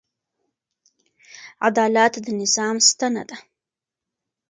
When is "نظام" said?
2.41-2.75